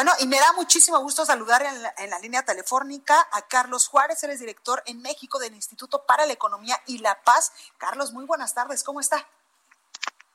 [0.00, 4.30] Bueno, y me da muchísimo gusto saludar en la, línea telefónica a Carlos Juárez, él
[4.30, 7.52] es director en México del Instituto para la Economía y la Paz.
[7.76, 9.28] Carlos, muy buenas tardes, ¿cómo está?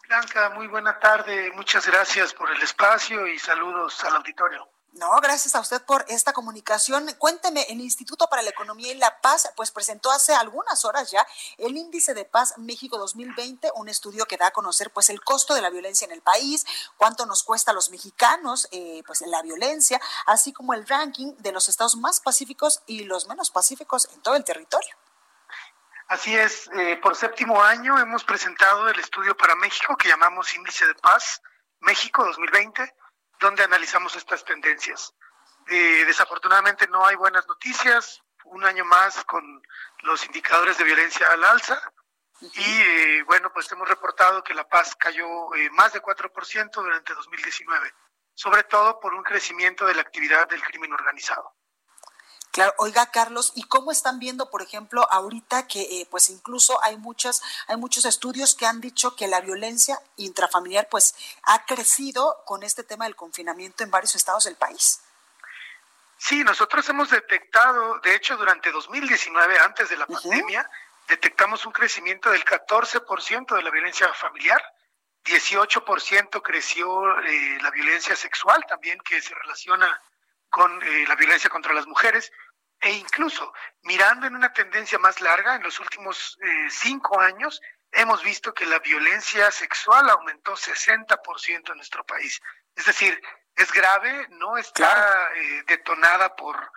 [0.08, 4.70] Blanca, muy buena tarde, muchas gracias por el espacio y saludos al auditorio.
[4.95, 7.05] No, gracias a usted por esta comunicación.
[7.17, 11.27] Cuénteme, el Instituto para la Economía y la Paz, pues presentó hace algunas horas ya
[11.58, 15.54] el Índice de Paz México 2020, un estudio que da a conocer pues el costo
[15.54, 19.41] de la violencia en el país, cuánto nos cuesta a los mexicanos eh, pues la
[19.41, 24.21] violencia, así como el ranking de los estados más pacíficos y los menos pacíficos en
[24.21, 24.96] todo el territorio.
[26.07, 30.88] Así es, eh, por séptimo año hemos presentado el estudio para México que llamamos Índice
[30.88, 31.41] de Paz
[31.82, 32.96] México 2020
[33.46, 35.13] donde analizamos estas tendencias.
[35.68, 39.62] Eh, desafortunadamente no hay buenas noticias, un año más con
[40.01, 41.79] los indicadores de violencia al alza
[42.41, 47.13] y eh, bueno, pues hemos reportado que la paz cayó eh, más de 4% durante
[47.13, 47.93] 2019,
[48.34, 51.54] sobre todo por un crecimiento de la actividad del crimen organizado.
[52.55, 56.95] Claro, oiga Carlos, ¿y cómo están viendo, por ejemplo, ahorita que eh, pues incluso hay
[56.95, 62.63] muchas, hay muchos estudios que han dicho que la violencia intrafamiliar pues ha crecido con
[62.63, 65.01] este tema del confinamiento en varios estados del país?
[66.17, 70.69] Sí, nosotros hemos detectado, de hecho, durante 2019, antes de la pandemia,
[71.09, 74.63] detectamos un crecimiento del 14% de la violencia familiar,
[75.25, 80.01] 18% creció eh, la violencia sexual también, que se relaciona
[80.56, 82.31] con eh, la violencia contra las mujeres,
[82.86, 87.59] e incluso mirando en una tendencia más larga, en los últimos eh, cinco años,
[87.91, 92.40] hemos visto que la violencia sexual aumentó 60% en nuestro país.
[92.75, 93.19] Es decir,
[93.56, 95.35] es grave, no está claro.
[95.35, 96.72] eh, detonada por,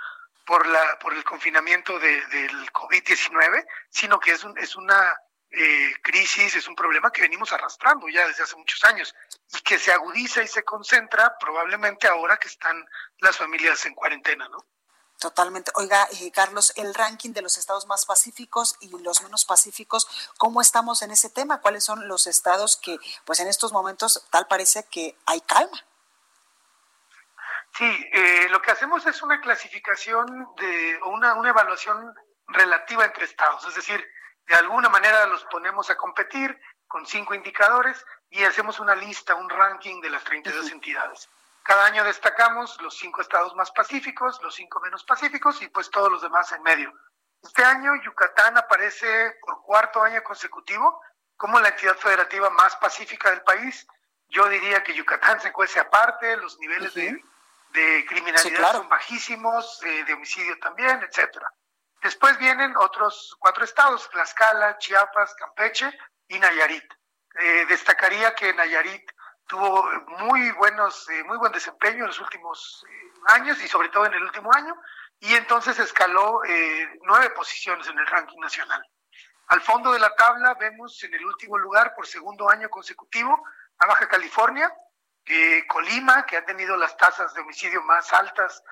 [0.46, 5.14] por, la, por el confinamiento de, del COVID-19, sino que es, un, es una
[5.50, 9.14] eh, crisis, es un problema que venimos arrastrando ya desde hace muchos años
[9.52, 12.82] y que se agudiza y se concentra probablemente ahora que están
[13.18, 14.64] las familias en cuarentena, ¿no?
[15.18, 15.72] Totalmente.
[15.74, 20.06] Oiga, eh, Carlos, el ranking de los estados más pacíficos y los menos pacíficos,
[20.38, 21.60] ¿cómo estamos en ese tema?
[21.60, 25.84] ¿Cuáles son los estados que, pues en estos momentos, tal parece que hay calma?
[27.76, 32.14] Sí, eh, lo que hacemos es una clasificación de una, una evaluación
[32.46, 34.04] relativa entre estados, es decir,
[34.46, 39.50] de alguna manera los ponemos a competir con cinco indicadores y hacemos una lista, un
[39.50, 40.72] ranking de las 32 uh -huh.
[40.72, 41.28] entidades.
[41.68, 46.10] Cada año destacamos los cinco estados más pacíficos, los cinco menos pacíficos y pues todos
[46.10, 46.90] los demás en medio.
[47.42, 50.98] Este año Yucatán aparece por cuarto año consecutivo
[51.36, 53.86] como la entidad federativa más pacífica del país.
[54.28, 57.22] Yo diría que Yucatán se cuece aparte, los niveles uh -huh.
[57.74, 58.78] de, de, criminalidad sí, claro.
[58.78, 61.52] son bajísimos, eh, de homicidio también, etcétera.
[62.00, 65.92] Después vienen otros cuatro estados, Tlaxcala, Chiapas, Campeche
[66.28, 66.94] y Nayarit.
[67.40, 69.12] Eh, destacaría que Nayarit
[69.48, 69.82] tuvo
[70.20, 74.14] muy buenos, eh, muy buen desempeño en los últimos eh, años y sobre todo en
[74.14, 74.76] el último año,
[75.18, 78.80] y entonces escaló eh, nueve posiciones en el ranking nacional.
[79.48, 83.42] Al fondo de la tabla vemos en el último lugar por segundo año consecutivo
[83.78, 84.72] a Baja California,
[85.66, 88.62] Colima, que ha tenido las tasas de homicidio más altas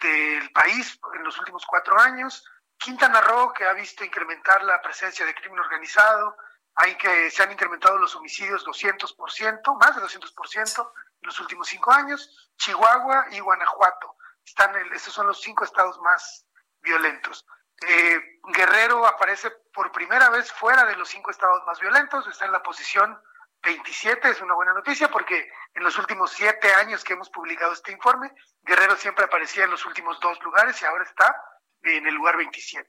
[0.00, 2.44] del país en los últimos cuatro años,
[2.78, 6.36] Quintana Roo, que ha visto incrementar la presencia de crimen organizado,
[6.76, 10.92] hay que se han incrementado los homicidios 200%, más de 200%
[11.22, 14.16] en los últimos cinco años, Chihuahua y Guanajuato.
[14.44, 16.46] Están el, estos son los cinco estados más
[16.82, 17.46] violentos.
[17.86, 22.52] Eh, Guerrero aparece por primera vez fuera de los cinco estados más violentos, está en
[22.52, 23.18] la posición
[23.62, 27.92] 27, es una buena noticia porque en los últimos siete años que hemos publicado este
[27.92, 28.32] informe,
[28.62, 31.34] Guerrero siempre aparecía en los últimos dos lugares y ahora está
[31.82, 32.88] en el lugar 27.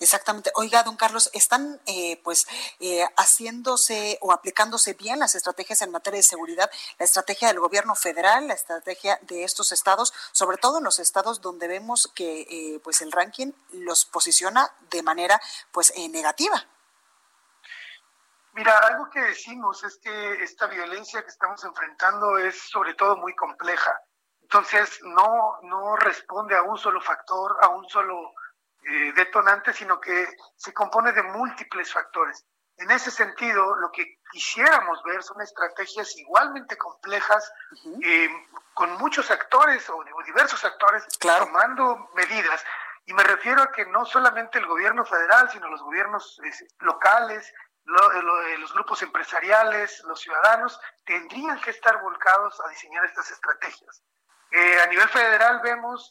[0.00, 0.50] Exactamente.
[0.54, 2.46] Oiga, don Carlos, ¿están eh, pues
[2.80, 7.94] eh, haciéndose o aplicándose bien las estrategias en materia de seguridad, la estrategia del gobierno
[7.94, 12.80] federal, la estrategia de estos estados, sobre todo en los estados donde vemos que eh,
[12.82, 15.40] pues el ranking los posiciona de manera
[15.72, 16.66] pues negativa?
[18.56, 23.34] Mira, algo que decimos es que esta violencia que estamos enfrentando es sobre todo muy
[23.34, 24.00] compleja.
[24.40, 28.32] Entonces, no, no responde a un solo factor, a un solo
[29.14, 32.46] detonante, sino que se compone de múltiples factores.
[32.78, 37.50] En ese sentido, lo que quisiéramos ver son estrategias igualmente complejas,
[38.02, 38.28] eh,
[38.74, 42.62] con muchos actores o, diversos actores tomando medidas.
[43.06, 46.50] Y me refiero a que no solamente el gobierno federal, sino los gobiernos eh,
[46.80, 47.50] locales,
[47.86, 54.02] eh, los grupos empresariales, los ciudadanos, tendrían que estar volcados a diseñar estas estrategias.
[54.82, 56.10] a nivel federal vemos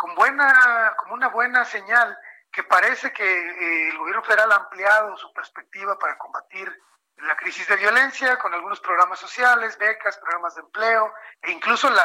[0.00, 2.18] con buena, como una buena señal
[2.50, 6.74] que parece que eh, el gobierno federal ha ampliado su perspectiva para combatir
[7.18, 11.12] la crisis de violencia con algunos programas sociales, becas, programas de empleo
[11.42, 12.02] e incluso la,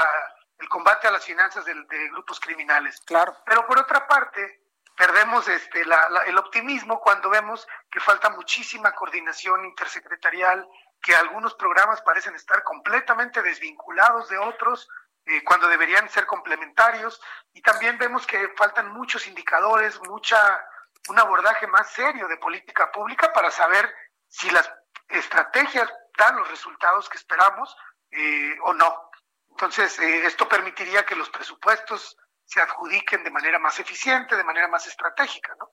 [0.60, 1.74] el combate a las finanzas de,
[2.12, 3.02] grupos criminales.
[3.06, 3.34] Claro.
[3.46, 4.62] Pero por otra parte,
[4.98, 5.86] perdemos este,
[6.28, 10.68] el optimismo cuando vemos que falta muchísima coordinación intersecretarial,
[11.02, 14.90] que algunos programas parecen estar completamente desvinculados de otros,
[15.26, 17.22] eh, cuando deberían ser complementarios.
[17.54, 20.66] Y también vemos que faltan muchos indicadores, mucha,
[21.10, 23.94] un abordaje más serio de política pública para saber
[24.28, 24.72] si las
[25.10, 27.76] estrategias dan los resultados que esperamos
[28.12, 29.10] eh, o no.
[29.50, 34.68] Entonces, eh, esto permitiría que los presupuestos se adjudiquen de manera más eficiente, de manera
[34.68, 35.72] más estratégica, ¿no?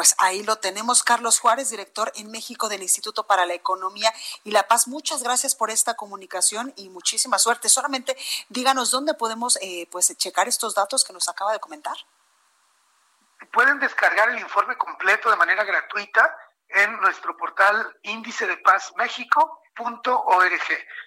[0.00, 4.10] Pues ahí lo tenemos, Carlos Juárez, director en México del Instituto para la Economía
[4.44, 4.88] y la Paz.
[4.88, 7.68] Muchas gracias por esta comunicación y muchísima suerte.
[7.68, 8.16] Solamente
[8.48, 11.98] díganos dónde podemos eh, pues checar estos datos que nos acaba de comentar.
[13.52, 16.34] Pueden descargar el informe completo de manera gratuita
[16.70, 20.60] en nuestro portal índice de paz México.org.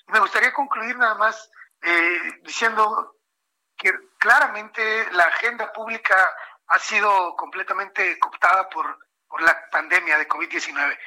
[0.10, 1.50] Me gustaría concluir nada más
[1.82, 3.16] eh, diciendo
[3.76, 6.16] que claramente la agenda pública
[6.68, 10.98] ha sido completamente cooptada por, por la pandemia de COVID-19.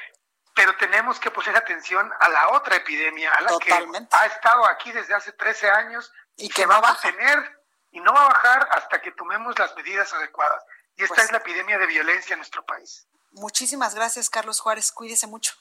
[0.54, 4.90] Pero tenemos que poner atención a la otra epidemia, a la que ha estado aquí
[4.90, 7.60] desde hace 13 años y, que va a tener
[7.90, 10.64] y no va a bajar hasta que tomemos las medidas adecuadas.
[10.96, 13.06] Y esta pues es la epidemia de violencia en nuestro país.
[13.32, 14.92] Muchísimas gracias, Carlos Juárez.
[14.92, 15.52] Cuídese mucho.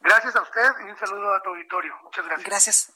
[0.00, 1.94] Gracias a usted y un saludo a tu auditorio.
[2.02, 2.46] Muchas gracias.
[2.46, 2.92] Gracias.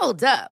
[0.00, 0.55] Hold up.